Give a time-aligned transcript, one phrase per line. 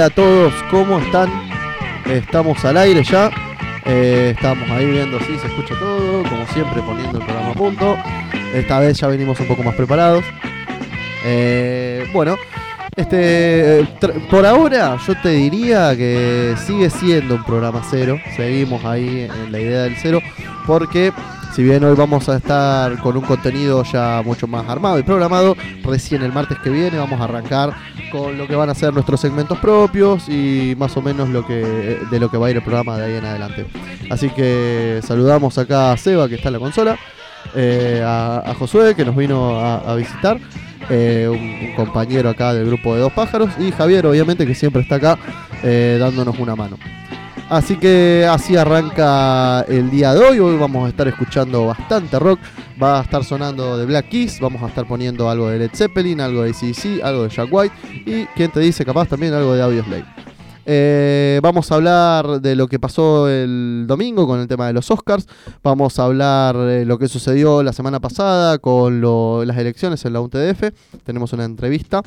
[0.00, 1.28] Hola a todos, ¿cómo están?
[2.06, 3.30] Estamos al aire ya.
[3.84, 7.98] Eh, estamos ahí viendo si se escucha todo, como siempre poniendo el programa a punto.
[8.54, 10.24] Esta vez ya venimos un poco más preparados.
[11.26, 12.38] Eh, bueno,
[12.96, 13.86] este,
[14.30, 18.18] por ahora yo te diría que sigue siendo un programa cero.
[18.36, 20.20] Seguimos ahí en la idea del cero,
[20.66, 21.12] porque
[21.52, 25.56] si bien hoy vamos a estar con un contenido ya mucho más armado y programado,
[25.82, 27.74] recién el martes que viene vamos a arrancar
[28.12, 31.98] con lo que van a ser nuestros segmentos propios y más o menos lo que
[32.10, 33.66] de lo que va a ir el programa de ahí en adelante.
[34.10, 36.98] Así que saludamos acá a Seba que está en la consola,
[37.54, 40.38] eh, a, Josué que nos vino a, visitar.
[40.88, 44.96] Eh, un, compañero acá del grupo de Dos Pájaros y Javier obviamente que siempre está
[44.96, 45.18] acá
[45.62, 46.78] eh, dándonos una mano.
[47.50, 50.38] Así que así arranca el día de hoy.
[50.38, 52.38] Hoy vamos a estar escuchando bastante rock.
[52.80, 54.38] Va a estar sonando de Black Keys.
[54.38, 57.74] Vamos a estar poniendo algo de Led Zeppelin, algo de CC, algo de Jack White.
[58.06, 60.04] Y quien te dice, capaz también algo de Audioslave.
[60.66, 64.90] Eh, vamos a hablar de lo que pasó el domingo con el tema de los
[64.90, 65.26] Oscars.
[65.62, 69.00] Vamos a hablar de lo que sucedió la semana pasada con
[69.46, 70.70] las elecciones en la UTDF.
[71.04, 72.02] Tenemos una entrevista.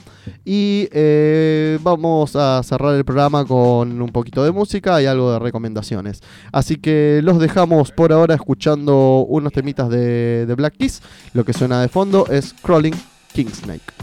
[0.46, 5.40] Y eh, vamos a cerrar el programa con un poquito de música y algo de
[5.40, 6.22] recomendaciones.
[6.52, 11.02] Así que los dejamos por ahora escuchando unos temitas de, Black Keys.
[11.34, 12.96] Lo que suena de fondo es Crawling
[13.34, 13.94] Kingsnake.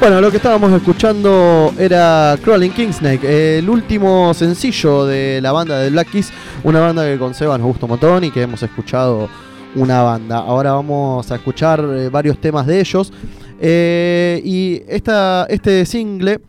[0.00, 5.90] Bueno, lo que estábamos escuchando era Crawling Kingsnake, el último sencillo de la banda de
[5.90, 6.32] Black Keys,
[6.64, 9.28] una banda que con Seba nos gusta un montón y que hemos escuchado
[9.74, 10.38] una banda.
[10.38, 13.12] Ahora vamos a escuchar eh, varios temas de ellos.
[13.60, 16.40] Eh, y esta, este single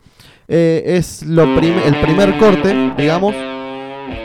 [0.48, 3.34] eh, es lo el primer corte, digamos,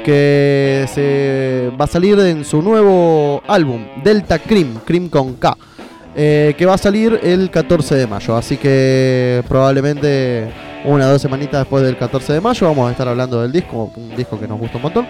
[0.06, 5.57] que se va a salir en su nuevo álbum, Delta Cream, Cream con K.
[6.19, 8.35] Eh, que va a salir el 14 de mayo.
[8.35, 10.50] Así que probablemente
[10.83, 13.91] una o dos semanitas después del 14 de mayo vamos a estar hablando del disco,
[13.95, 15.07] un disco que nos gusta un montón.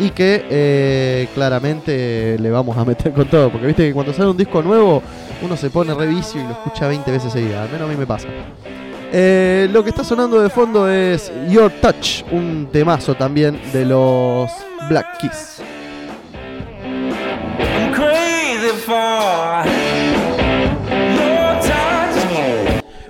[0.00, 3.50] Y que eh, claramente le vamos a meter con todo.
[3.50, 5.00] Porque viste que cuando sale un disco nuevo
[5.42, 7.62] uno se pone revicio y lo escucha 20 veces seguida.
[7.62, 8.26] Al menos a mí me pasa.
[9.12, 14.50] Eh, lo que está sonando de fondo es Your Touch, un temazo también de los
[14.88, 15.62] Black Keys.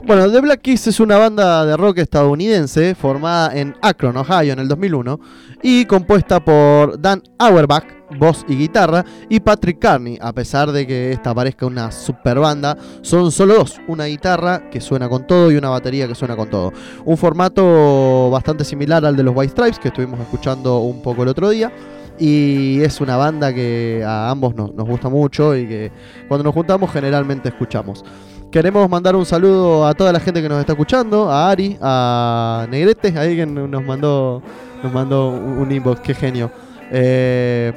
[0.09, 4.59] Bueno, The Black Keys es una banda de rock estadounidense formada en Akron, Ohio, en
[4.59, 5.21] el 2001
[5.63, 7.85] y compuesta por Dan Auerbach,
[8.19, 10.19] voz y guitarra, y Patrick Carney.
[10.23, 14.81] A pesar de que esta parezca una super banda, son solo dos: una guitarra que
[14.81, 16.73] suena con todo y una batería que suena con todo.
[17.05, 21.29] Un formato bastante similar al de los White Stripes que estuvimos escuchando un poco el
[21.29, 21.71] otro día.
[22.19, 25.93] Y es una banda que a ambos nos, nos gusta mucho y que
[26.29, 28.03] cuando nos juntamos generalmente escuchamos.
[28.51, 32.67] Queremos mandar un saludo a toda la gente que nos está escuchando, a Ari, a
[32.71, 34.43] Negrete, ahí que nos mandó,
[34.83, 36.51] nos mandó un inbox, qué genio.
[36.91, 37.75] Eh,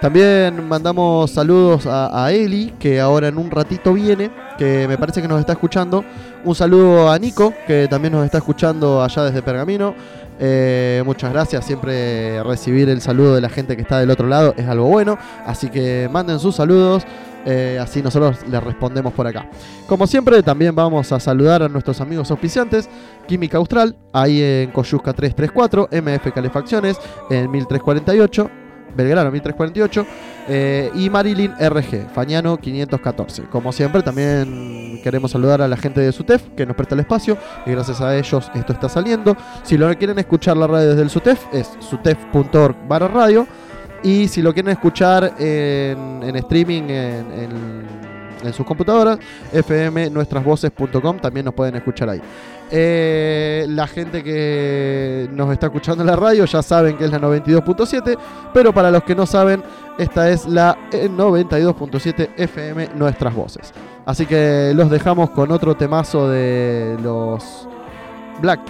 [0.00, 5.22] también mandamos saludos a, a, Eli, que ahora en un ratito viene, que me parece
[5.22, 6.04] que nos está escuchando.
[6.44, 9.94] Un saludo a Nico, que también nos está escuchando allá desde Pergamino.
[10.42, 14.54] Eh, muchas gracias, siempre recibir el saludo de la gente que está del otro lado
[14.56, 15.18] es algo bueno.
[15.46, 17.04] Así que manden sus saludos.
[17.46, 19.48] Eh, así nosotros les respondemos por acá.
[19.86, 22.88] Como siempre, también vamos a saludar a nuestros amigos auspiciantes.
[23.26, 26.98] Química Austral, ahí en Coyusca 334, MF Calefacciones
[27.30, 28.50] en 1348,
[28.94, 30.06] Belgrano 1348
[30.48, 33.44] eh, y Marilyn RG, Fañano 514.
[33.44, 37.36] Como siempre, también queremos saludar a la gente de SUTEF que nos presta el espacio
[37.66, 39.36] y gracias a ellos esto está saliendo.
[39.62, 43.46] Si lo quieren escuchar la radio desde el SUTEF, es sutef.org barra radio.
[44.02, 49.18] Y si lo quieren escuchar en, streaming en, sus computadoras,
[49.52, 52.22] fmnuestrasvoces.com también nos pueden escuchar ahí.
[52.72, 57.18] Eh, la gente que nos está escuchando en la radio ya saben que es la
[57.18, 58.16] 92.7,
[58.54, 59.62] pero para los que no saben,
[59.98, 63.72] esta es la 92.7 FM Nuestras Voces.
[64.06, 67.68] Así que los dejamos con otro temazo de los
[68.40, 68.60] Black.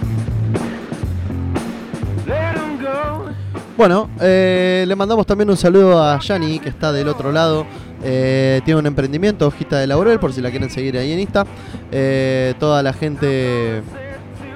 [3.81, 7.65] Bueno, eh, le mandamos también un saludo a Yani, que está del otro lado.
[8.03, 11.47] Eh, tiene un emprendimiento, Hojita de Laurel, por si la quieren seguir ahí en Insta.
[11.91, 13.81] Eh, toda la gente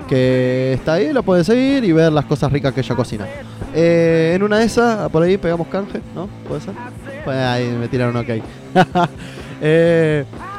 [0.08, 3.26] que está ahí la puede seguir y ver las cosas ricas que ella cocina.
[3.74, 6.30] en una de esas, por ahí pegamos canje, ¿no?
[6.48, 6.76] ¿Puede ser?
[7.24, 8.30] Pues ahí me tiraron ok.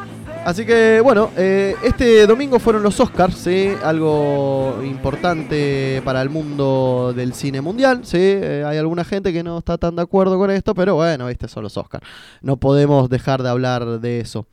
[0.46, 3.72] Así que bueno, eh, este domingo fueron los Oscars, ¿sí?
[3.82, 8.02] algo importante para el mundo del cine mundial.
[8.04, 8.19] ¿sí?
[8.20, 11.48] Eh, hay alguna gente que no está tan de acuerdo con esto, pero bueno, este
[11.48, 12.06] son los Oscars.
[12.43, 14.46] No podemos dejar de hablar de eso.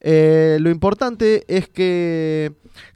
[0.00, 2.52] Eh, lo importante es que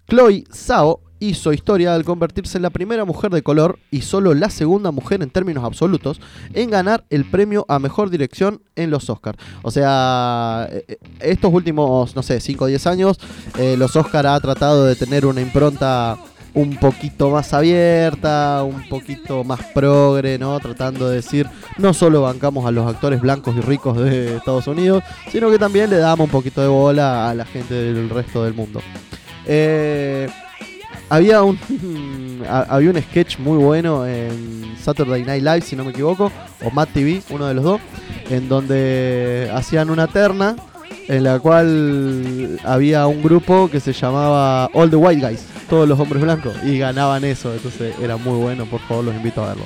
[0.06, 4.50] Chloe Zhao hizo historia al convertirse en la primera mujer de color y solo la
[4.50, 6.20] segunda mujer en términos absolutos
[6.52, 9.38] en ganar el premio a mejor dirección en los Oscars.
[9.62, 13.20] O sea, eh, eh, estos últimos, no sé, 5 o 10 años,
[13.56, 16.18] eh, los Oscars ha tratado de tener una impronta
[16.54, 20.58] un poquito más abierta, un poquito más progre, ¿no?
[20.58, 21.48] Tratando de decir,
[21.78, 25.88] no solo bancamos a los actores blancos y ricos de Estados Unidos, sino que también
[25.88, 28.80] le damos un poquito de bola a la gente del resto del mundo.
[29.46, 30.28] Eh,
[31.12, 31.58] había un
[32.48, 36.32] había un sketch muy bueno en Saturday Night Live, si no me equivoco,
[36.64, 37.80] o Matt TV, uno de los dos,
[38.30, 40.56] en donde hacían una terna
[41.08, 46.00] en la cual había un grupo que se llamaba All the White Guys, todos los
[46.00, 49.64] hombres blancos, y ganaban eso, entonces era muy bueno, por favor los invito a verlo.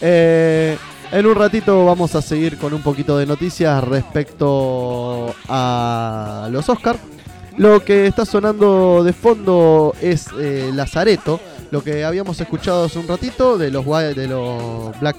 [0.00, 0.76] Eh,
[1.12, 7.13] en un ratito vamos a seguir con un poquito de noticias respecto a los Oscars.
[7.56, 11.40] Lo que está sonando de fondo es eh, Lazareto,
[11.70, 15.16] lo que habíamos escuchado hace un ratito de los, de los Black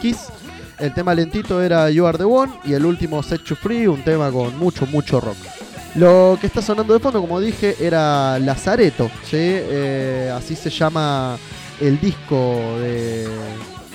[0.00, 0.28] Keys.
[0.78, 4.02] El tema lentito era You Are the One y el último Set You Free, un
[4.02, 5.36] tema con mucho, mucho rock.
[5.94, 9.36] Lo que está sonando de fondo, como dije, era Lazareto, ¿sí?
[9.38, 11.38] Eh, así se llama
[11.80, 12.36] el disco
[12.80, 13.28] de,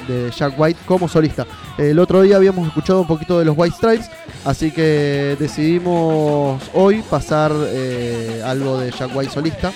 [0.07, 1.45] de Jack White como solista.
[1.77, 4.09] El otro día habíamos escuchado un poquito de los White Stripes,
[4.45, 9.71] así que decidimos hoy pasar eh, algo de Jack White solista.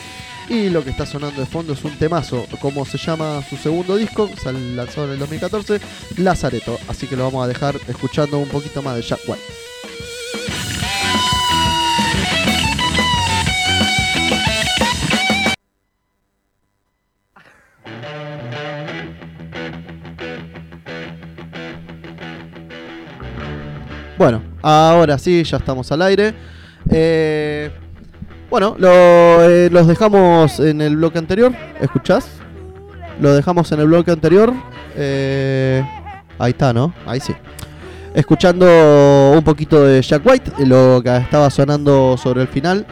[0.50, 3.95] Y lo que está sonando de fondo es un temazo, como se llama su segundo
[3.95, 4.30] disco,
[4.75, 5.80] lanzó en el 2014,
[6.18, 6.78] Lazareto.
[6.89, 9.70] Así que lo vamos a dejar escuchando un poquito más de Jack White.
[24.21, 26.35] Bueno, ahora sí, ya estamos al aire.
[26.91, 27.71] Eh,
[28.51, 28.88] bueno, lo,
[29.50, 31.51] eh, los dejamos en el bloque anterior.
[31.79, 32.29] ¿Escuchás?
[33.19, 34.53] Lo dejamos en el bloque anterior.
[34.95, 35.83] Eh,
[36.38, 36.94] ahí está, ¿no?
[37.07, 37.33] Ahí sí.
[38.13, 42.85] Escuchando un poquito de Jack White, lo que estaba sonando sobre el final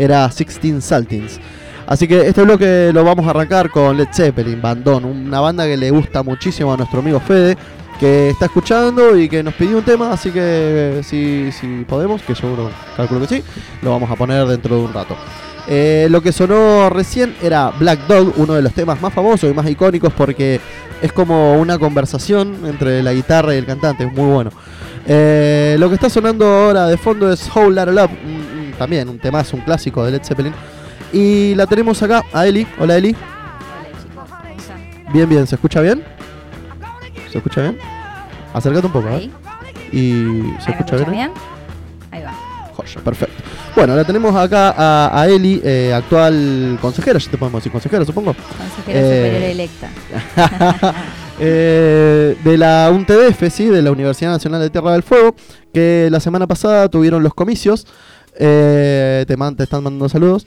[0.00, 1.38] era 16 Saltings.
[1.86, 5.76] Así que este bloque lo vamos a arrancar con Led Zeppelin, Bandón, una banda que
[5.76, 7.56] le gusta muchísimo a nuestro amigo Fede,
[8.02, 12.34] que está escuchando y que nos pidió un tema, así que si, si podemos, que
[12.34, 13.44] seguro calculo que sí,
[13.80, 15.14] lo vamos a poner dentro de un rato.
[15.68, 19.54] Eh, lo que sonó recién era Black Dog, uno de los temas más famosos y
[19.54, 20.60] más icónicos porque
[21.00, 24.50] es como una conversación entre la guitarra y el cantante, es muy bueno.
[25.06, 28.10] Eh, lo que está sonando ahora de fondo es Whole Lotta Love,
[28.80, 30.52] también un tema, es un clásico de Led Zeppelin.
[31.12, 32.66] Y la tenemos acá a Eli.
[32.80, 33.14] Hola Eli.
[35.12, 36.02] Bien, bien, ¿se escucha bien?
[37.32, 37.78] ¿Se escucha bien?
[38.52, 39.30] Acércate un poco, ¿eh?
[39.90, 41.08] ¿Y se ¿Ahí me escucha bien?
[41.08, 41.14] ahí?
[41.14, 41.30] bien?
[42.10, 42.32] Ahí va.
[42.76, 43.42] Joya, perfecto.
[43.74, 48.04] Bueno, la tenemos acá a, a Eli, eh, actual consejera, ya te podemos decir consejera,
[48.04, 48.34] supongo.
[48.34, 50.94] Consejera Eh, superior electa.
[51.44, 55.34] Eh, de la UNTDF, sí, de la Universidad Nacional de Tierra del Fuego,
[55.74, 57.86] que la semana pasada tuvieron los comicios.
[58.38, 60.46] Eh, te, man- te están mandando saludos.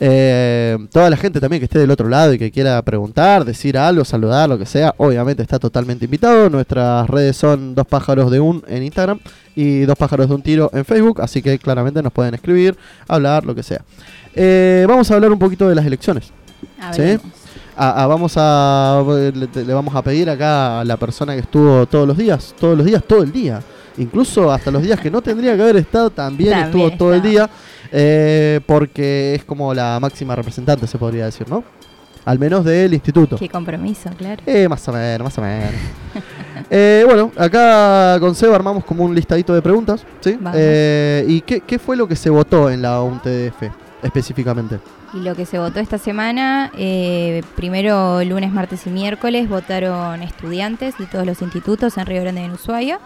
[0.00, 3.76] Eh, toda la gente también que esté del otro lado y que quiera preguntar, decir
[3.76, 6.48] algo, saludar, lo que sea, obviamente está totalmente invitado.
[6.50, 9.18] Nuestras redes son dos pájaros de un en Instagram
[9.56, 12.76] y dos pájaros de un tiro en Facebook, así que claramente nos pueden escribir,
[13.08, 13.80] hablar, lo que sea.
[14.34, 16.26] Eh, vamos a hablar un poquito de las elecciones.
[16.26, 16.32] ¿Sí?
[17.02, 17.22] Hablemos.
[17.76, 21.86] A- a- vamos a le, le vamos a pedir acá a la persona que estuvo
[21.86, 23.60] todos los días, todos los días, todo el día,
[23.98, 27.22] incluso hasta los días que no tendría que haber estado, también, También estuvo todo el
[27.22, 27.48] día,
[27.92, 31.64] eh, porque es como la máxima representante, se podría decir, ¿no?
[32.24, 33.36] Al menos del instituto.
[33.36, 34.42] Qué compromiso, claro.
[34.44, 35.74] Eh, más o menos, más o menos.
[36.70, 40.36] Eh, bueno, acá con Seba armamos como un listadito de preguntas, ¿sí?
[40.54, 43.70] Eh, ¿Y qué, qué fue lo que se votó en la UNTDF
[44.02, 44.80] específicamente?
[45.14, 50.98] Y lo que se votó esta semana, eh, primero lunes, martes y miércoles, votaron estudiantes
[50.98, 53.00] de todos los institutos en Río Grande en Ushuaia.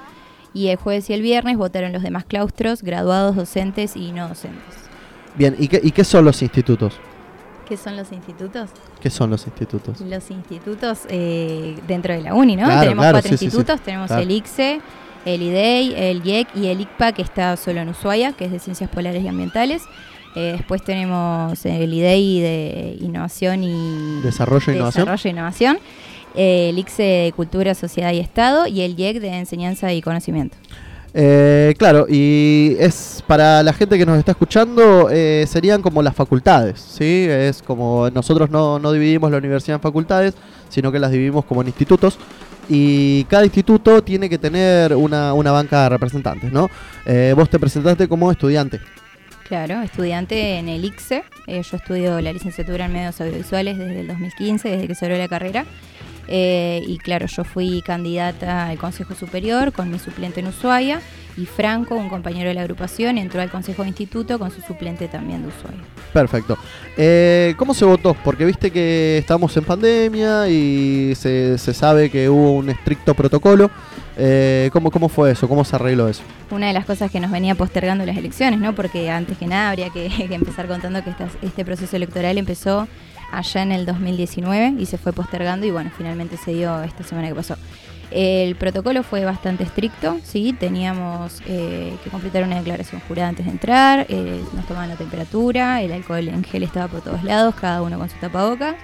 [0.54, 4.74] Y el jueves y el viernes votaron los demás claustros, graduados, docentes y no docentes.
[5.36, 6.94] Bien, ¿y qué, y qué son los institutos?
[7.66, 8.68] ¿Qué son los institutos?
[9.00, 10.00] ¿Qué son los institutos?
[10.02, 12.64] Los institutos eh, dentro de la UNI, ¿no?
[12.66, 13.44] Claro, tenemos claro, cuatro sí, sí, sí.
[13.46, 14.22] institutos, tenemos Claro.
[14.22, 14.80] el ICSE,
[15.24, 18.58] el IDEI, el IEC y el ICPA, que está solo en Ushuaia, que es de
[18.58, 19.82] Ciencias Polares y Ambientales.
[20.34, 25.04] Eh, después tenemos el IDEI de Innovación y Desarrollo e innovación.
[25.04, 25.78] Desarrollo e Innovación,
[26.34, 30.56] eh, el ICSE de Cultura, Sociedad y Estado y el IEC de Enseñanza y Conocimiento.
[31.14, 36.14] Eh, claro, y es para la gente que nos está escuchando, eh, serían como las
[36.14, 37.26] facultades, ¿sí?
[37.28, 40.34] Es como nosotros no, no dividimos la universidad en facultades,
[40.70, 42.18] sino que las dividimos como en institutos.
[42.68, 46.70] Y cada instituto tiene que tener una, una banca de representantes, ¿no?
[47.04, 48.80] Eh, vos te presentaste como estudiante.
[49.48, 51.24] Claro, estudiante en el ICSE.
[51.46, 55.18] Eh, yo estudio la licenciatura en medios audiovisuales desde el 2015, desde que se abrió
[55.18, 55.66] la carrera.
[56.28, 61.00] Eh, y claro, yo fui candidata al Consejo Superior con mi suplente en Ushuaia
[61.36, 65.08] y Franco, un compañero de la agrupación, entró al Consejo de Instituto con su suplente
[65.08, 65.78] también de Ushuaia.
[66.12, 66.56] Perfecto.
[66.96, 68.14] Eh, ¿Cómo se votó?
[68.22, 73.70] Porque viste que estamos en pandemia y se, se sabe que hubo un estricto protocolo.
[74.18, 75.48] Eh, ¿cómo, ¿Cómo fue eso?
[75.48, 76.22] ¿Cómo se arregló eso?
[76.50, 78.74] Una de las cosas que nos venía postergando las elecciones, ¿no?
[78.74, 82.86] Porque antes que nada habría que, que empezar contando que estas- este proceso electoral empezó
[83.32, 87.28] allá en el 2019 y se fue postergando y bueno, finalmente se dio esta semana
[87.28, 87.56] que pasó.
[88.10, 93.52] El protocolo fue bastante estricto, sí, teníamos eh, que completar una declaración jurada antes de
[93.52, 97.80] entrar, eh, nos tomaban la temperatura, el alcohol en gel estaba por todos lados, cada
[97.80, 98.76] uno con su tapaboca.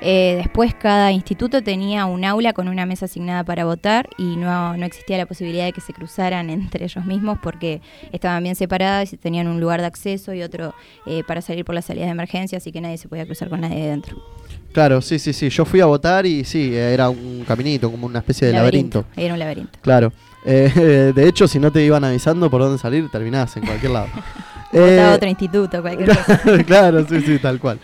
[0.00, 4.76] Eh, después cada instituto tenía un aula con una mesa asignada para votar y no,
[4.76, 7.80] no existía la posibilidad de que se cruzaran entre ellos mismos porque
[8.12, 10.74] estaban bien separadas y tenían un lugar de acceso y otro
[11.06, 13.60] eh, para salir por las salidas de emergencia, así que nadie se podía cruzar con
[13.60, 14.16] nadie de dentro.
[14.72, 15.48] Claro, sí, sí, sí.
[15.48, 19.06] Yo fui a votar y sí, era un caminito, como una especie de laberinto.
[19.16, 19.78] Era un laberinto.
[19.82, 20.12] Claro.
[20.44, 24.08] Eh, de hecho, si no te iban avisando por dónde salir, terminás en cualquier lado.
[24.72, 26.40] Votaba Eh, otro instituto, cualquier cosa.
[26.66, 27.78] claro, sí, sí, tal cual.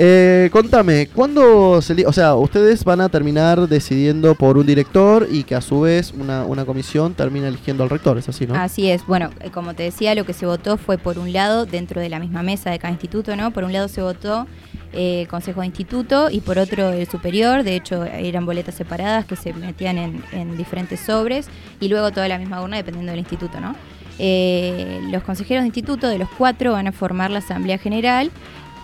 [0.00, 5.42] Eh, contame, ¿cuándo se O sea, ustedes van a terminar decidiendo por un director y
[5.42, 8.54] que a su vez una, una comisión termina eligiendo al rector, ¿es así, no?
[8.54, 9.04] Así es.
[9.06, 12.08] Bueno, eh, como te decía, lo que se votó fue por un lado, dentro de
[12.08, 13.50] la misma mesa de cada instituto, ¿no?
[13.50, 14.46] Por un lado se votó
[14.92, 17.64] eh, el Consejo de Instituto y por otro el superior.
[17.64, 21.48] De hecho, eran boletas separadas que se metían en, en diferentes sobres
[21.80, 23.74] y luego toda la misma urna dependiendo del instituto, ¿no?
[24.18, 28.30] Eh, los consejeros de instituto de los cuatro van a formar la Asamblea General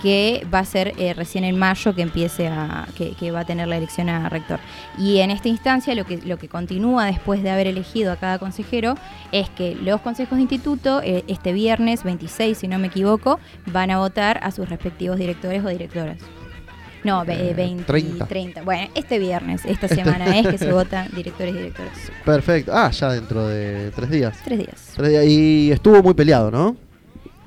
[0.04, 3.44] que va a ser eh, recién en mayo que empiece a que, que va a
[3.46, 4.60] tener la elección a rector
[4.98, 8.38] y en esta instancia lo que lo que continúa después de haber elegido a cada
[8.38, 8.96] consejero
[9.32, 13.40] es que los consejos de instituto eh, este viernes 26 si no me equivoco
[13.72, 16.18] van a votar a sus respectivos directores o directoras
[17.02, 18.26] no, Eh, 20, 30.
[18.26, 18.62] 30.
[18.62, 21.92] Bueno, este viernes, esta semana es que se votan directores y directoras.
[22.24, 22.72] Perfecto.
[22.74, 24.38] Ah, ya dentro de tres días.
[24.42, 24.92] Tres días.
[24.96, 25.24] Tres días.
[25.26, 26.76] Y estuvo muy peleado, ¿no?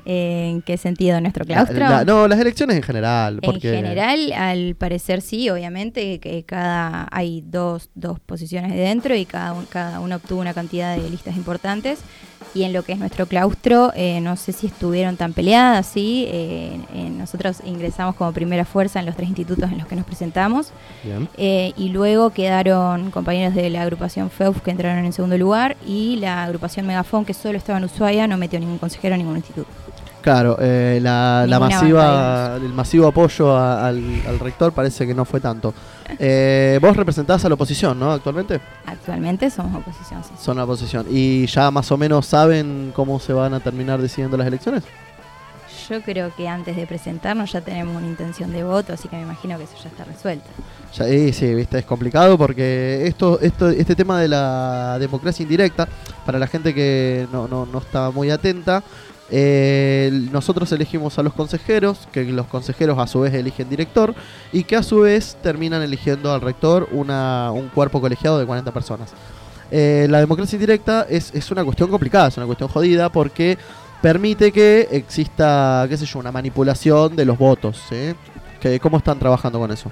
[0.09, 1.79] ¿En qué sentido nuestro La- claustro?
[1.79, 3.39] la- no, las elecciones en general.
[3.41, 9.25] En general, al parecer sí, obviamente, que cada hay dos, dos posiciones de dentro y
[9.25, 11.99] cada, un- cada uno obtuvo una cantidad de listas importantes.
[12.53, 16.25] Y en lo que es nuestro claustro, eh, no sé si estuvieron tan peleadas, sí.
[16.29, 20.05] eh, eh, nosotros ingresamos como primera fuerza en los tres institutos en los que nos
[20.05, 20.71] presentamos.
[21.03, 21.27] Bien.
[21.37, 25.75] eh, y luego quedaron compañeros de la agrupación FEUF que entraron en segundo lugar.
[25.85, 29.35] Y la agrupación Megafon, que solo estaba en Ushuaia, no metió ningún consejero en ningún
[29.35, 29.67] instituto.
[30.27, 35.23] Claro, eh, la, la masiva, el masivo apoyo a- al, al rector parece que no
[35.23, 35.73] fue tanto.
[36.19, 38.11] Eh, vos representás a la oposición, ¿no?
[38.13, 40.29] Actualmente Actualmente somos oposición, sí.
[40.39, 41.05] son la oposición.
[41.09, 44.83] ¿Y ya más o menos saben cómo se van a terminar decidiendo las elecciones?
[45.89, 49.21] Yo creo que antes de presentarnos ya tenemos una intención de voto, así que me
[49.23, 50.45] imagino que eso ya está resuelto.
[50.97, 55.87] Ya, y sí, viste, es complicado porque esto, esto, este tema de la democracia indirecta,
[56.25, 58.81] para la gente que no, no, no está muy atenta,
[59.29, 64.15] eh, nosotros elegimos a los consejeros, que los consejeros a su vez eligen director,
[64.51, 68.71] y que a su vez terminan eligiendo al rector una, un cuerpo colegiado de 40
[68.71, 69.11] personas.
[69.69, 73.57] Eh, la democracia indirecta es, es una cuestión complicada, es una cuestión jodida porque
[74.01, 77.81] permite que exista, qué sé yo, una manipulación de los votos.
[77.89, 78.15] ¿sí?
[78.81, 79.91] ¿Cómo están trabajando con eso?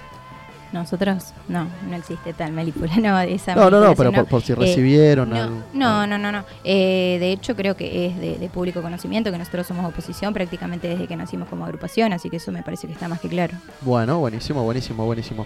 [0.73, 3.03] Nosotros, no, no existe tal manipulación.
[3.05, 5.29] No, esa No, no, no, pero manipulación por, por si Eh, recibieron.
[5.29, 6.43] no, no, no, no, no.
[6.63, 10.87] Eh, de hecho, creo que es de, de público conocimiento que nosotros somos oposición prácticamente
[10.89, 13.53] desde que nacimos como agrupación, así que eso me parece que está más que claro.
[13.81, 15.45] Bueno, buenísimo, buenísimo, buenísimo.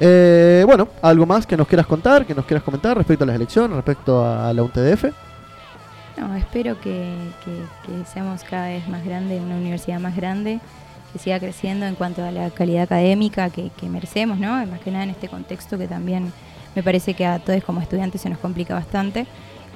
[0.00, 3.36] Eh, bueno, ¿algo más que nos quieras contar, que nos quieras comentar respecto a las
[3.36, 5.04] elecciones, respecto a la UNTDF?
[6.16, 7.12] No, espero que,
[7.44, 10.60] que- que seamos cada vez más grande, una universidad más grande,
[11.14, 14.66] que siga creciendo en cuanto a la calidad académica que, que merecemos, ¿no?
[14.66, 16.32] Más que nada en este contexto que también
[16.74, 19.26] me parece que a todos como estudiantes se nos complica bastante.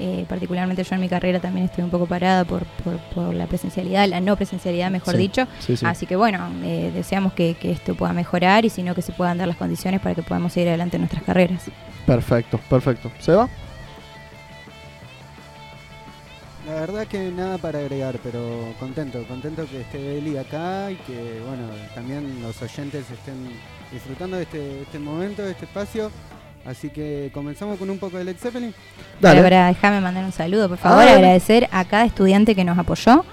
[0.00, 3.46] Eh, particularmente yo en mi carrera también estoy un poco parada por, por, por la
[3.46, 5.46] presencialidad, la no presencialidad, mejor Sí, dicho.
[5.60, 5.86] Sí, sí.
[5.86, 9.12] Así que bueno, eh, deseamos que, que esto pueda mejorar y si no que se
[9.12, 11.70] puedan dar las condiciones para que podamos seguir adelante en nuestras carreras.
[12.04, 13.12] Perfecto, perfecto.
[13.20, 13.48] ¿Se va?
[16.78, 21.40] La verdad que nada para agregar, pero contento, contento que esté Eli acá y que
[21.44, 23.48] bueno, también los oyentes estén
[23.90, 26.08] disfrutando de este, este momento, de este espacio
[26.64, 28.72] Así que comenzamos con un poco de Led Zeppelin.
[29.20, 29.40] Dale.
[29.40, 33.24] Ahora déjame mandar un saludo, por favor, agradecer a cada estudiante que nos apoyó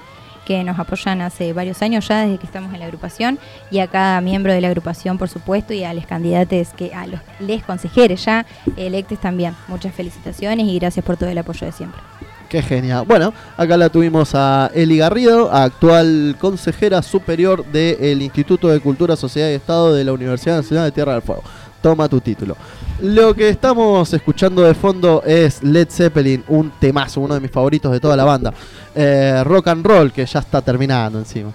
[0.47, 3.37] que nos apoyan hace varios años ya desde que estamos en la agrupación
[3.69, 7.05] y a cada miembro de la agrupación por supuesto y a los candidatos que a
[7.05, 9.55] los les consejeros ya electos también.
[9.67, 12.01] Muchas felicitaciones y gracias por todo el apoyo de siempre.
[12.49, 13.05] Qué genial.
[13.07, 19.49] Bueno, acá la tuvimos a Eli Garrido, actual consejera superior del Instituto de Cultura, Sociedad
[19.49, 21.43] y Estado de la Universidad Nacional de Tierra del Fuego.
[21.81, 22.55] Toma tu título.
[23.01, 27.91] Lo que estamos escuchando de fondo es Led Zeppelin, un temazo, uno de mis favoritos
[27.91, 28.53] de toda la banda.
[28.93, 31.51] Eh, rock and roll, que ya está terminando encima.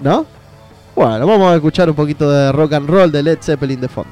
[0.00, 0.26] ¿No?
[0.94, 4.10] Bueno, vamos a escuchar un poquito de rock and roll de Led Zeppelin de fondo.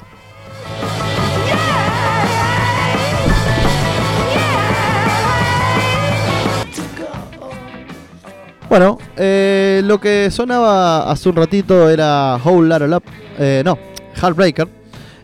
[8.69, 13.03] Bueno, eh, lo que sonaba hace un ratito era Whole Lotta Up,
[13.39, 13.79] eh, no,
[14.21, 14.67] Heartbreaker.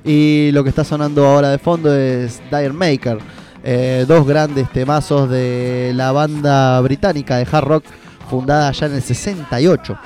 [0.03, 3.19] Y lo que está sonando ahora de fondo es Dire Maker.
[3.63, 7.85] Eh, dos grandes temazos de la banda británica de hard rock
[8.29, 9.97] fundada ya en el 68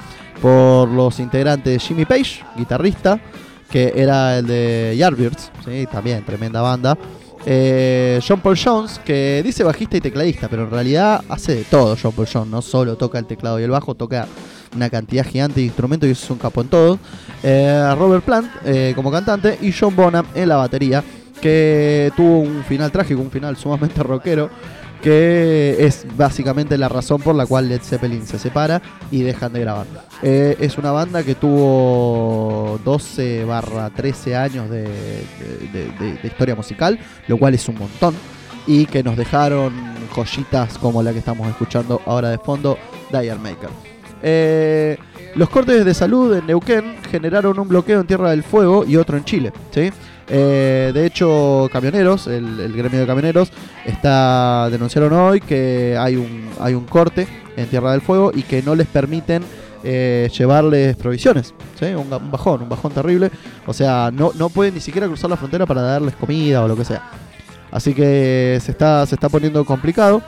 [0.42, 3.20] por los integrantes Jimmy Page, guitarrista,
[3.70, 5.88] que era el de Yardbirds, ¿sí?
[5.92, 6.98] también tremenda banda.
[7.46, 11.98] Eh, John Paul Jones, que dice bajista y tecladista, pero en realidad hace de todo
[12.02, 14.28] John Paul Jones, no solo toca el teclado y el bajo, toca
[14.76, 17.00] una cantidad gigante de instrumentos y es un capo en todo.
[17.44, 18.52] Eh, Robert Plant
[18.96, 21.04] como cantante y John Bonham en la batería
[21.42, 24.50] que tuvo un final trágico, un final sumamente rockero,
[25.02, 29.62] que es básicamente la razón por la cual Led Zeppelin se separa y dejan de
[29.62, 29.88] grabar.
[30.22, 34.88] Eh, es una banda que tuvo 12 barra 13 años de,
[36.24, 38.16] historia musical, lo cual es un montón,
[38.68, 39.74] y que nos dejaron
[40.14, 42.78] joyitas como la que estamos escuchando ahora de fondo,
[43.12, 43.70] Dire Maker.
[44.22, 44.98] Eh,
[45.36, 49.18] los cortes de salud en Neuquén generaron un bloqueo en Tierra del Fuego y otro
[49.18, 49.54] en Chile.
[49.72, 49.92] ¿sí?
[50.30, 53.52] Eh, de hecho, camioneros, el, gremio de camioneros,
[53.86, 58.62] está denunciaron hoy que hay un, hay un corte en Tierra del Fuego y que
[58.62, 59.44] no les permiten
[59.84, 61.54] eh, llevarles provisiones.
[61.82, 63.32] Un, bajón, un bajón terrible.
[63.66, 66.76] O sea, no, no pueden ni siquiera cruzar la frontera para darles comida o lo
[66.76, 67.10] que sea.
[67.72, 70.22] Así que se está, se está poniendo complicado.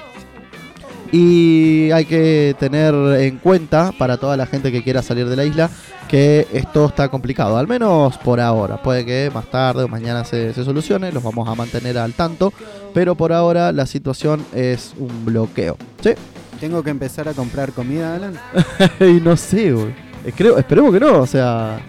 [1.11, 5.43] Y hay que tener en cuenta para toda la gente que quiera salir de la
[5.43, 5.69] isla
[6.11, 8.81] que esto está complicado, al menos por ahora.
[8.81, 12.51] Puede que más tarde o mañana se, solucione, los vamos a mantener al tanto,
[12.93, 15.77] pero por ahora la situación es un bloqueo.
[16.03, 16.11] ¿Sí?
[16.59, 18.33] ¿Tengo que empezar a comprar comida, Alan?
[18.99, 19.95] y no sé, güey.
[20.25, 21.79] Eh, creo, esperemos que no, o sea,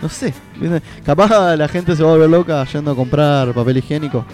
[0.00, 0.32] no sé.
[1.04, 4.24] Capaz la gente se va a volver loca yendo a comprar papel higiénico.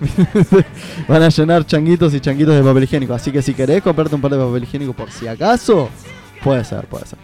[1.08, 3.14] Van a llenar changuitos y changuitos de papel higiénico.
[3.14, 5.88] Así que si querés comprarte un par de papel higiénico por si acaso,
[6.42, 7.18] puede ser, puede ser.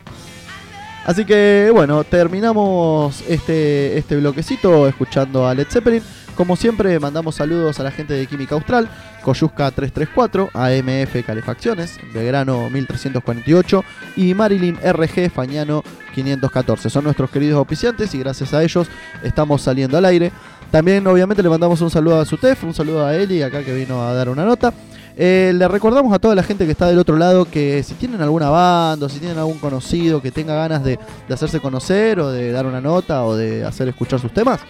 [1.04, 6.02] Así que bueno, terminamos este, este bloquecito escuchando a Led Zeppelin.
[6.37, 8.88] Como siempre, mandamos saludos a la gente de Química Austral,
[9.22, 13.85] Coyusca 334, AMF Calefacciones, Belgrano 1348
[14.16, 15.82] y Marilyn RG Fañano
[16.14, 16.88] 514.
[16.88, 18.88] Son nuestros queridos oficiantes y gracias a ellos
[19.22, 20.32] estamos saliendo al aire.
[20.72, 24.02] También, obviamente, le mandamos un saludo a Sutef, un saludo a Eli, acá que vino
[24.02, 24.72] a dar una nota.
[25.18, 28.22] Eh, le recordamos a toda la gente que está del otro lado que si tienen
[28.22, 32.50] alguna banda o si tienen algún conocido que tenga ganas de, hacerse conocer o de
[32.52, 34.61] dar una nota o de hacer escuchar sus temas,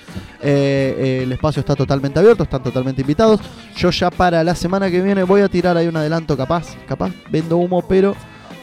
[0.42, 3.38] eh, eh, el espacio está totalmente abierto, están totalmente invitados.
[3.76, 7.12] Yo ya para la semana que viene voy a tirar ahí un adelanto capaz, capaz,
[7.30, 8.16] vendo humo, pero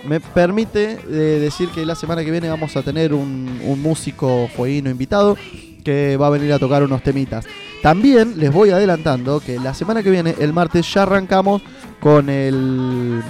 [0.05, 5.37] me permite decir que la semana que viene vamos a tener un, músico fueguino invitado
[5.83, 7.45] que va a venir a tocar unos temitas.
[7.81, 11.61] También les voy adelantando que la semana que viene, el martes, ya arrancamos
[11.99, 13.21] con el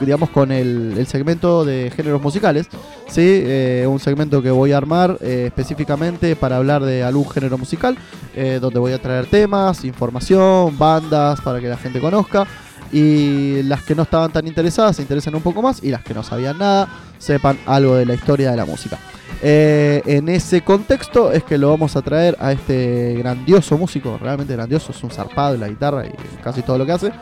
[0.00, 2.68] digamos con el, segmento de géneros musicales,
[3.08, 3.22] ¿sí?
[3.24, 7.96] Eh, un segmento que voy a armar eh, específicamente para hablar de algún género musical,
[8.34, 12.46] eh, donde voy a traer temas, información, bandas para que la gente conozca
[12.92, 16.14] y las que no estaban tan interesadas se interesen un poco más y las que
[16.14, 18.98] no sabían nada sepan algo de la historia de la música.
[19.42, 24.54] Eh, en ese contexto es que lo vamos a traer a este grandioso músico, realmente
[24.54, 26.12] grandioso, es un zarpado de la guitarra y
[26.42, 27.12] casi todo lo que hace.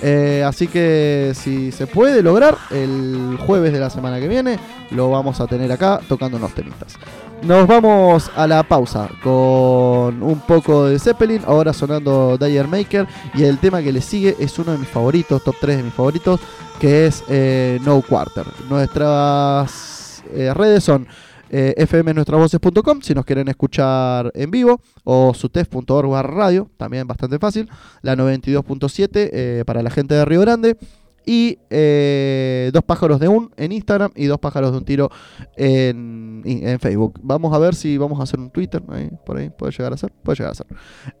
[0.00, 4.58] Eh, así que si se puede lograr, el jueves de la semana que viene
[4.92, 6.96] lo vamos a tener acá tocando unos temitas.
[7.42, 13.44] Nos vamos a la pausa con un poco de Zeppelin, ahora sonando Dire Maker y
[13.44, 16.40] el tema que le sigue es uno de mis favoritos, top 3 de mis favoritos,
[16.80, 18.46] que es eh, No Quarter.
[18.68, 20.22] Nuestras
[20.54, 21.06] redes son
[21.50, 27.68] eh, fmnuestrasvoces.com si nos quieren escuchar en vivo o sutef.org radio, también bastante fácil,
[28.02, 30.76] la 92.7 eh, para la gente de Río Grande
[31.24, 35.10] Y eh, dos pájaros de un en Instagram y dos pájaros de un tiro
[35.56, 37.20] en, en Facebook.
[37.22, 38.82] Vamos a ver si vamos a hacer un Twitter.
[38.88, 40.10] ahí, por ahí puede llegar a ser.
[40.22, 40.66] Puede llegar a ser.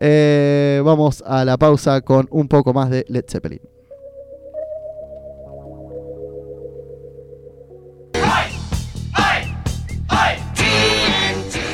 [0.00, 3.60] Eh, vamos a la pausa con un poco más de Led Zeppelin.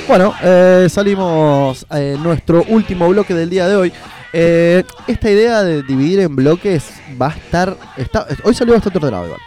[0.06, 3.92] Bueno, eh, salimos en nuestro último bloque del día de hoy.
[4.32, 6.90] Eh, esta idea de dividir en bloques
[7.20, 7.76] va a estar.
[7.96, 9.40] Está, hoy salió bastante ordenado igual.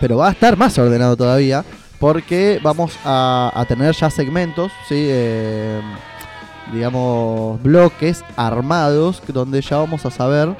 [0.00, 1.64] Pero va a estar más ordenado todavía.
[1.98, 5.06] Porque vamos a, tener ya segmentos, ¿sí?
[5.08, 5.80] Eh,
[6.72, 9.20] digamos, bloques armados.
[9.26, 10.54] Donde ya vamos a saber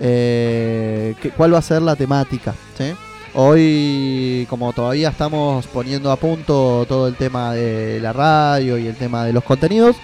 [0.00, 2.54] eh, qué- cuál va a ser la temática.
[2.76, 2.92] ¿sí?
[3.34, 8.96] Hoy, como todavía estamos poniendo a punto todo el tema de la radio y el
[8.96, 9.96] tema de los contenidos,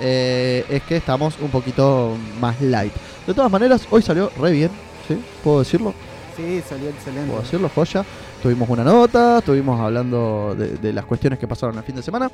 [0.00, 2.92] eh, es que estamos un poquito más light.
[3.26, 4.70] De todas maneras, hoy salió re bien,
[5.06, 5.16] ¿sí?
[5.44, 5.94] ¿Puedo decirlo?
[6.36, 7.28] Sí, salió excelente.
[7.28, 8.04] ¿Puedo decirlo, joya?
[8.42, 12.30] Tuvimos una nota, estuvimos hablando de, de las cuestiones que pasaron el fin de semana.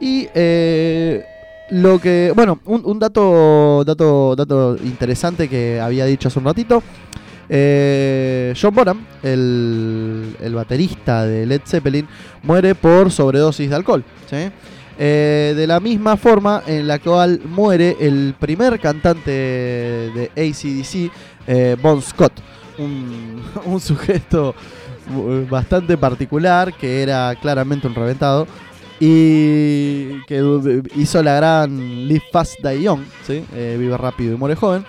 [0.00, 1.24] Y eh,
[1.70, 6.82] lo que, bueno, un, un dato, dato, dato interesante que había dicho hace un ratito.
[7.52, 12.06] Eh, John Bonham, el, baterista de Led Zeppelin,
[12.44, 14.04] muere por sobredosis de alcohol.
[15.02, 21.10] Eh, de la misma forma en la cual muere el primer cantante de ACDC,
[21.46, 22.34] eh, Bon Scott,
[22.78, 24.54] un, sujeto
[25.50, 28.46] bastante particular que era claramente un reventado
[29.00, 33.42] y que hizo la gran Live Fast Die Young, ¿sí?
[33.54, 34.84] Eh, vive rápido y muere joven,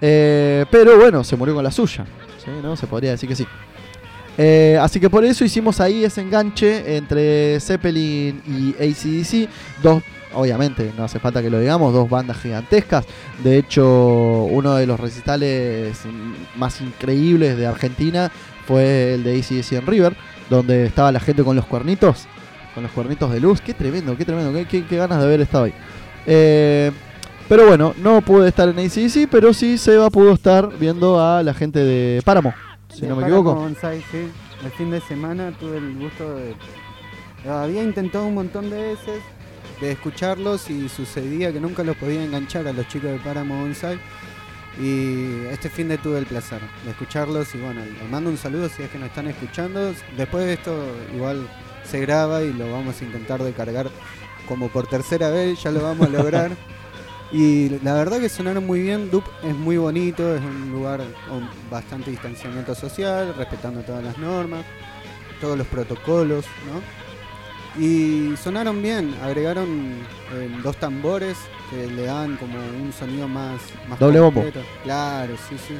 [0.00, 2.04] Eh, pero bueno, se murió con la suya,
[2.44, 2.50] ¿sí?
[2.62, 2.76] ¿no?
[2.76, 3.46] se podría decir que sí.
[4.38, 9.48] Eh, así que por eso hicimos ahí ese enganche entre Zeppelin y ACDC,
[9.82, 13.04] dos, obviamente, no hace falta que lo digamos, dos bandas gigantescas.
[13.44, 15.98] De hecho, uno de los recitales
[16.56, 18.30] más increíbles de Argentina
[18.66, 20.16] fue el de ACDC en River,
[20.48, 22.26] donde estaba la gente con los cuernitos,
[22.72, 23.60] con los cuernitos de luz.
[23.60, 25.74] Qué tremendo, qué tremendo, qué, qué- ganas de haber estado ahí.
[26.26, 26.90] Eh,
[27.50, 31.52] pero bueno, no pude estar en ACDC, pero sí Seba pudo estar viendo a la
[31.52, 32.54] gente de Páramo,
[32.88, 33.60] si De no me Páramo equivoco.
[33.60, 34.30] Bonsai, sí.
[34.64, 36.54] El fin de semana tuve el gusto de...
[37.50, 39.20] Había intentado un montón de veces
[39.80, 43.98] de escucharlos y sucedía que nunca los podía enganchar a los chicos de Páramo Bonsai.
[44.80, 48.68] Y este fin de tuve el placer de escucharlos y bueno, les mando un saludo
[48.68, 49.92] si es que nos están escuchando.
[50.16, 50.80] Después de esto
[51.16, 51.48] igual
[51.82, 53.90] se graba y lo vamos a intentar de cargar
[54.46, 56.52] como por tercera vez, ya lo vamos a lograr.
[57.32, 61.48] Y la verdad que sonaron muy bien, Dup es muy bonito, es un lugar con
[61.70, 64.64] bastante distanciamiento social, respetando todas las normas,
[65.40, 67.80] todos los protocolos, ¿no?
[67.80, 69.68] Y sonaron bien, agregaron
[70.34, 71.36] eh, dos tambores
[71.70, 73.60] que le dan como un sonido más...
[73.88, 74.44] más Doble bombo.
[74.82, 75.74] Claro, sí, sí.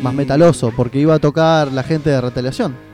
[0.00, 2.91] Más metaloso, porque iba a tocar la gente de retaliación.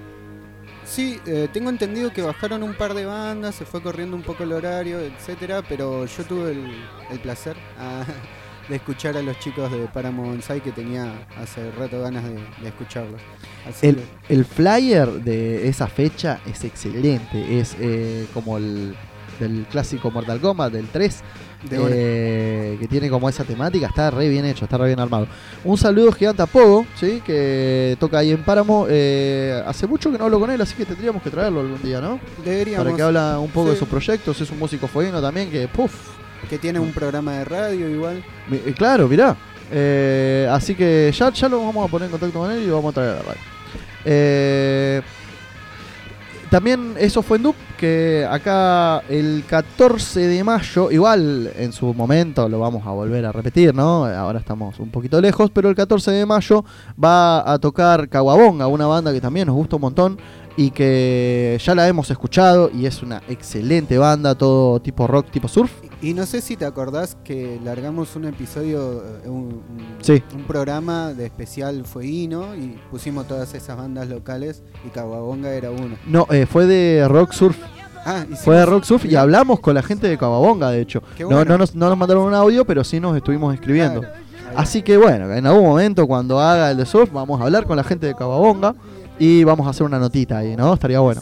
[0.89, 4.45] Sí, eh, tengo entendido que bajaron un par de bandas, se fue corriendo un poco
[4.45, 6.65] el horario, etcétera, pero yo tuve el,
[7.11, 8.05] el placer ah,
[8.69, 12.69] de escuchar a los chicos de Paramount Bonsai que tenía hace rato ganas de, de
[12.69, 13.21] escucharlos.
[13.69, 13.95] Así
[14.29, 18.97] El, flyer de esa fecha es excelente, es eh, como el
[19.39, 21.48] del clásico Mortal Kombat del 3, de una.
[21.71, 25.27] Eh, que tiene como esa temática, está re bien hecho, está re bien armado.
[25.65, 27.23] Un saludo gigante a Pogo, ¿sí?
[27.25, 28.87] que toca ahí en Páramo.
[28.89, 32.01] eh, hace mucho que no hablo con él, así que tendríamos que traerlo algún día,
[32.01, 32.21] ¿no?
[32.45, 35.67] Deberíamos, Para que habla un poco de sus proyectos, es un músico fueguino también, que
[35.69, 35.93] puff,
[36.49, 38.25] que tiene un programa de radio igual.
[38.53, 39.37] Eh, claro, mirá.
[40.55, 42.93] Así que ya, ya lo vamos a poner en contacto con él y lo vamos
[42.93, 43.41] a traer a la radio.
[44.05, 45.03] Eh,
[46.51, 52.49] también eso fue en DUP, que acá el 14 de mayo, igual en su momento
[52.49, 54.05] lo vamos a volver a repetir, ¿no?
[54.05, 56.65] Ahora estamos un poquito lejos, pero el 14 de mayo
[57.03, 60.19] va a tocar Caguabonga, una banda que también nos gusta un montón
[60.59, 65.47] y que ya la hemos escuchado y es una excelente banda, todo tipo rock, tipo
[65.47, 65.71] surf.
[66.03, 69.63] Y no sé si te acordás que largamos un episodio, eh, un, un-
[70.03, 70.21] Sí.
[70.35, 75.97] un programa de especial fueguino y pusimos todas esas bandas locales y Caguabonga era uno.
[76.07, 77.57] No, eh, fue de rock surf.
[78.05, 81.03] Ah, Fue de Rock Surf y hablamos con la gente de Cababonga, de hecho.
[81.17, 81.45] Qué No, bueno.
[81.45, 84.01] no, nos, no nos mandaron un audio, pero sí nos estuvimos escribiendo.
[84.01, 84.15] Claro.
[84.57, 87.77] Así que bueno, en algún momento cuando haga el de surf, vamos a hablar con
[87.77, 88.75] la gente de Cababonga
[89.19, 90.75] y vamos a hacer una notita ahí, ¿no?
[90.75, 91.21] Estaría bueno.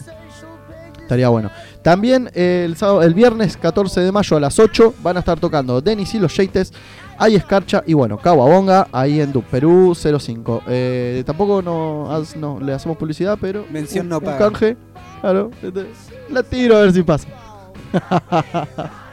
[1.01, 1.49] Estaría bueno.
[1.81, 5.39] También eh, el, sábado, el viernes 14 de mayo a las 8 van a estar
[5.39, 6.73] tocando Denis y los Yates,
[7.17, 10.63] hay Escarcha y bueno, Cababonga, ahí en Du, Perú 05.
[10.67, 14.37] Eh, tampoco no, no le hacemos publicidad, pero Mención un, no un paga.
[14.37, 14.75] canje.
[15.21, 15.87] Claro, este,
[16.29, 17.27] la tiro a ver si pasa.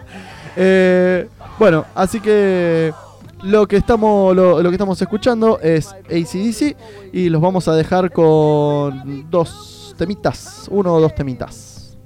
[0.56, 2.92] Eh, bueno, así que
[3.44, 6.76] lo que estamos lo, lo que estamos escuchando es ACDC
[7.12, 11.96] y los vamos a dejar con dos temitas, uno o dos temitas.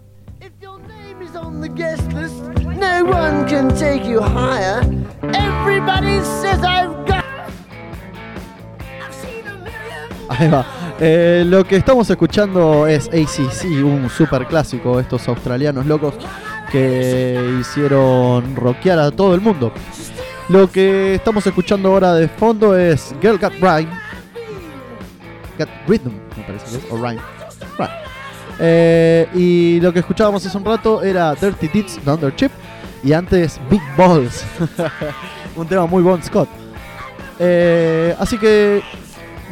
[10.28, 10.66] Ahí va.
[11.00, 16.14] Eh, lo que estamos escuchando es ACC, un super clásico, estos australianos locos
[16.70, 19.72] que hicieron rockear a todo el mundo.
[20.48, 23.90] Lo que estamos escuchando ahora de fondo es Girl Got Rhyme.
[25.58, 27.20] Got Rhythm, me parece que es, o Rhyme.
[27.76, 27.90] Rhyme.
[28.58, 32.50] Eh, y lo que escuchábamos hace un rato era Dirty Deeds de Underchip
[33.04, 34.42] y antes Big Balls.
[35.56, 36.48] un tema muy Bon Scott.
[37.38, 38.82] Eh, así que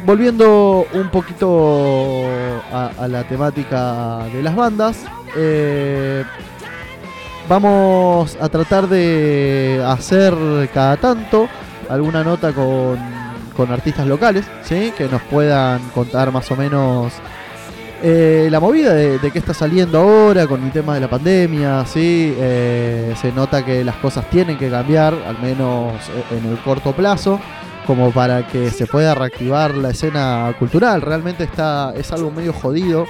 [0.03, 2.25] volviendo un poquito
[2.71, 4.97] a, a la temática de las bandas,
[5.35, 6.23] eh,
[7.47, 10.33] vamos a tratar de hacer
[10.73, 11.47] cada tanto
[11.89, 12.97] alguna nota con,
[13.55, 14.93] con artistas locales, ¿sí?
[14.97, 17.13] que nos puedan contar más o menos
[18.03, 22.35] eh, la movida de, qué está saliendo ahora con el tema de la pandemia, ¿sí?
[22.37, 26.93] Eh, se nota que las cosas tienen que cambiar, al menos eh, en el corto
[26.93, 27.39] plazo,
[27.87, 31.01] como para que se pueda reactivar la escena cultural.
[31.01, 33.07] Realmente está, es algo medio jodido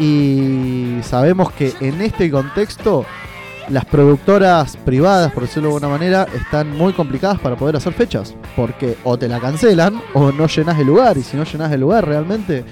[0.00, 3.06] y sabemos que en este contexto
[3.68, 8.34] las productoras privadas, por decirlo de alguna manera, están muy complicadas para poder hacer fechas,
[8.56, 11.80] porque o te la cancelan o no llenas el lugar, y si no llenas el
[11.80, 12.64] lugar realmente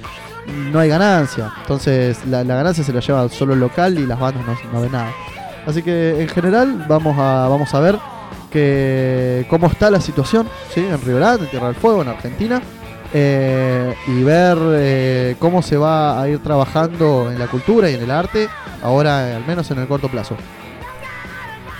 [0.72, 1.53] no hay ganancia.
[1.61, 4.92] Entonces la, ganancia se la lleva solo el local y las bandas no, no ven
[4.92, 5.12] nada.
[5.66, 7.96] Así que en general vamos a, vamos a ver
[8.50, 12.61] que cómo está la situación en Río Grande, en Tierra del Fuego, en Argentina.
[13.12, 18.03] eh, y ver eh, cómo se va a ir trabajando en la cultura y en
[18.03, 18.48] el arte,
[18.83, 20.37] ahora al menos en el corto plazo.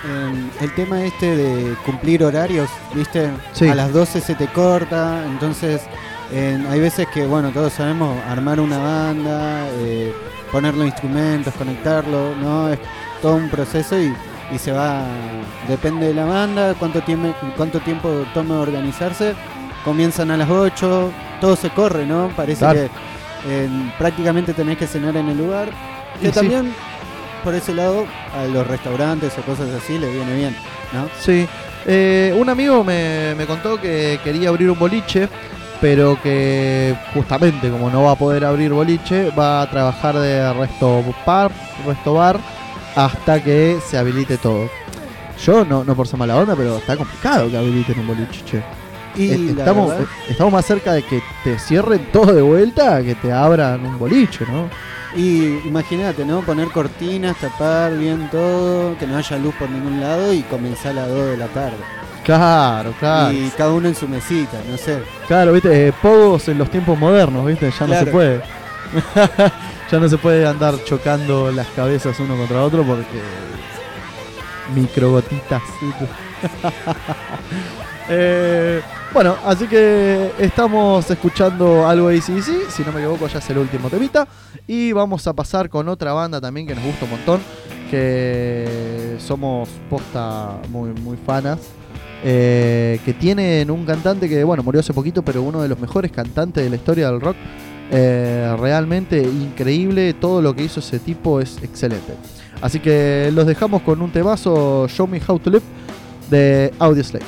[0.03, 3.29] Eh, el tema este de cumplir horarios, ¿viste?
[3.53, 3.67] Sí.
[3.67, 5.81] A las 12 se te corta, entonces
[6.31, 10.11] eh, hay veces que, bueno, todos sabemos armar una banda, eh,
[10.51, 12.69] poner los instrumentos, conectarlo, ¿no?
[12.69, 12.79] Es
[13.21, 14.11] todo un proceso y,
[14.51, 15.03] y se va,
[15.67, 19.35] depende de la banda, cuánto tiempo, cuánto tiempo toma organizarse,
[19.85, 22.29] comienzan a las 8, todo se corre, ¿no?
[22.35, 22.79] Parece Claro.
[22.79, 22.89] que
[23.65, 25.69] eh, prácticamente tenés que cenar en el lugar,
[26.19, 26.47] Y que sí.
[27.43, 28.05] Por ese lado
[28.37, 30.55] a los restaurantes o cosas así les viene bien,
[30.93, 31.07] ¿no?
[31.19, 31.47] Sí,
[31.85, 35.27] eh, un amigo me, me contó que quería abrir un boliche,
[35.79, 41.03] pero que justamente como no va a poder abrir boliche, va a trabajar de resto
[41.25, 41.51] bar,
[41.85, 42.39] resto bar
[42.95, 44.69] hasta que se habilite todo.
[45.43, 48.63] Yo no, no por ser mala onda, pero está complicado que habiliten un boliche, che.
[49.15, 53.31] Y estamos, verdad- estamos más cerca de que te cierren todo de vuelta que te
[53.31, 54.69] abran un boliche, ¿no?
[55.15, 56.41] Y imagínate, ¿no?
[56.41, 61.01] Poner cortinas, tapar bien todo, que no haya luz por ningún lado y comenzar a
[61.01, 61.77] las 2 de la tarde.
[62.23, 63.33] Claro, claro.
[63.33, 65.01] Y cada uno en su mesita, no sé.
[65.27, 68.41] Claro, viste, eh, pogos en los tiempos modernos, viste, ya no se puede.
[69.91, 73.21] ya no se puede andar chocando las cabezas uno contra otro porque
[74.73, 75.61] microgotitas.
[78.13, 78.81] Eh,
[79.13, 83.57] bueno, así que estamos escuchando algo de ACDC, si no me equivoco ya es el
[83.57, 84.27] último temita.
[84.67, 87.39] Y vamos a pasar con otra banda también que nos gusta un montón,
[87.89, 91.59] que somos posta muy, muy fanas.
[92.23, 96.11] eh, que tienen un cantante que, bueno, murió hace poquito, pero uno de los mejores
[96.11, 97.35] cantantes de la historia del rock.
[97.93, 102.13] Eh, realmente increíble, todo lo que hizo ese tipo es excelente.
[102.61, 105.63] Así que los dejamos con un temazo, Show Me How to Live,
[106.29, 107.25] de Audioslave.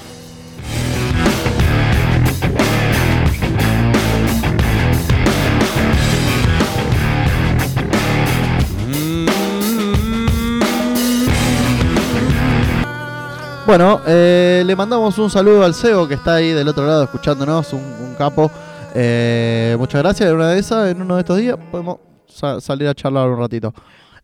[13.76, 17.74] Bueno, eh, le mandamos un saludo al CEO que está ahí del otro lado escuchándonos,
[17.74, 18.52] un, capo.
[18.94, 20.30] Eh, muchas gracias.
[20.30, 23.40] En una de esas, en uno de estos días, podemos sa- salir a charlar un
[23.40, 23.74] ratito.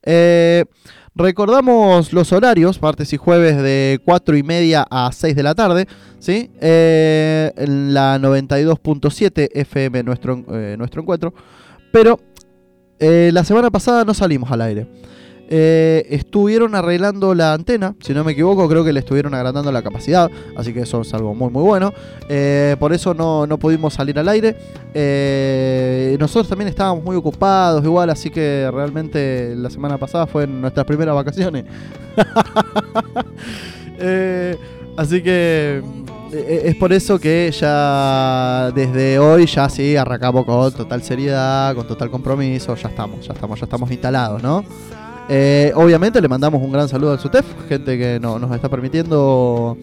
[0.04, 0.66] Eh,
[1.16, 5.88] recordamos los horarios, martes y jueves de 4 y media a 6 de la tarde.
[6.20, 6.52] ¿sí?
[6.62, 10.36] En la 92.7 FM nuestro,
[10.78, 11.34] nuestro encuentro.
[11.92, 12.20] Pero
[13.00, 14.88] la semana pasada no salimos al aire.
[15.52, 19.82] Eh, estuvieron arreglando la antena, si no me equivoco, creo que le estuvieron agrandando la
[19.82, 21.92] capacidad, así que eso es algo muy muy bueno.
[22.30, 24.56] Eh, por eso no, no pudimos salir al aire.
[24.94, 30.86] Eh, nosotros también estábamos muy ocupados igual, así que realmente la semana pasada fue nuestras
[30.86, 31.66] primeras vacaciones.
[34.02, 34.56] Eh,
[34.96, 35.84] así que
[36.32, 42.10] es por eso que ya desde hoy ya sí arrancamos con total seriedad, con total
[42.10, 44.64] compromiso, ya estamos, ya estamos, ya estamos instalados, ¿no?
[45.32, 49.78] Eh, obviamente le mandamos un gran saludo al SUTEF, gente que no- nos está permitiendo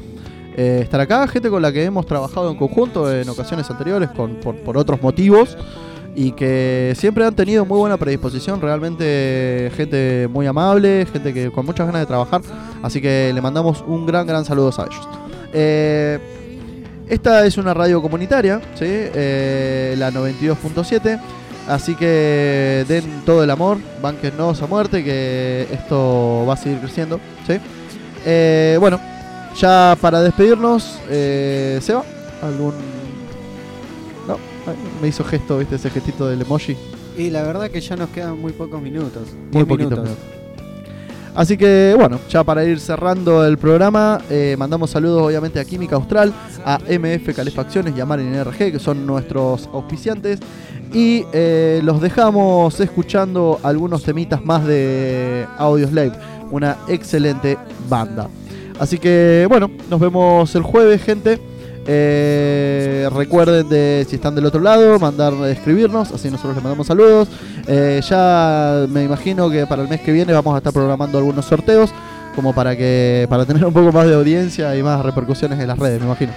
[0.57, 4.77] eh, estar acá, gente con la que hemos trabajado en conjunto en ocasiones anteriores por
[4.77, 5.57] otros motivos
[6.17, 11.67] y que siempre han tenido muy buena predisposición, realmente gente muy amable, gente que con
[11.67, 12.41] muchas ganas de trabajar,
[12.83, 15.09] así que le mandamos un gran, gran saludo a ellos.
[15.53, 16.19] Eh,
[17.09, 18.87] esta es una radio comunitaria, ¿sí?
[18.89, 21.21] Eh, la 92.7.
[21.69, 27.19] Así que den todo el amor, banquennos a muerte, que esto va a seguir creciendo.
[27.47, 27.55] ¿sí?
[28.25, 29.01] Eh, bueno,
[29.57, 32.05] ya para despedirnos, eh, ¿Seba?
[32.43, 32.75] ¿Algún.?
[34.29, 34.35] No,
[34.67, 35.77] Ay, me hizo gesto, ¿viste?
[35.77, 36.77] Ese gestito del emoji.
[37.17, 39.29] Y la verdad que ya nos quedan muy pocos minutos.
[39.53, 40.05] Muy 10 poquitos minutos.
[40.05, 40.36] minutos.
[41.37, 45.97] Así que bueno, ya para ir cerrando el programa, eh, mandamos saludos obviamente a Química
[45.97, 46.33] Austral,
[46.65, 50.41] a MF Calefacciones y a Marin NRG, que son nuestros auspiciantes.
[50.95, 56.13] Y eh, los dejamos escuchando algunos temitas más de Audioslave,
[56.51, 58.31] una excelente banda.
[58.79, 61.39] Así que bueno, nos vemos el jueves, gente.
[61.89, 67.29] Eh, recuerden de si están del otro lado, mandar escribirnos, así nosotros les mandamos saludos.
[67.67, 71.45] Eh, ya me imagino que para el mes que viene vamos a estar programando algunos
[71.45, 71.91] sorteos,
[72.35, 75.79] como para que para tener un poco más de audiencia y más repercusiones en las
[75.79, 76.33] redes, me imagino.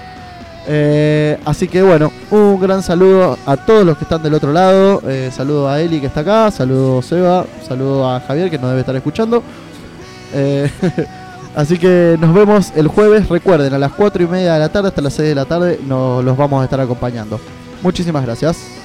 [0.68, 5.02] Eh, así que bueno, un gran saludo a todos los que están del otro lado.
[5.32, 8.82] Saludo a Eli que está acá, saludo a Seba, saludo a Javier que nos debe
[8.82, 9.42] estar escuchando.
[11.60, 13.28] Así que nos vemos el jueves.
[13.28, 15.78] Recuerden, a las 4 y media de la tarde hasta las 6 de la tarde
[15.86, 17.38] nos los vamos a estar acompañando.
[17.84, 18.79] Muchísimas gracias.